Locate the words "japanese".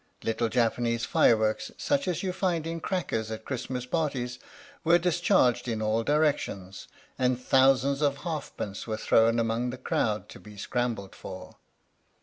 0.49-1.05